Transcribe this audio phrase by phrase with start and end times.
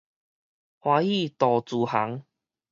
[0.79, 2.23] 歡喜渡慈航